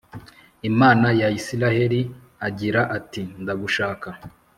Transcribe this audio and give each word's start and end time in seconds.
imana 0.69 1.07
ya 1.19 1.27
israheli, 1.39 2.01
agira 2.47 2.81
ati 2.97 3.21
ndagushaka 3.41 4.09